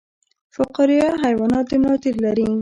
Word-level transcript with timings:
فقاریه 0.55 1.07
حیوانات 1.23 1.65
د 1.69 1.73
ملا 1.81 1.95
تیر 2.03 2.15
لري 2.25 2.47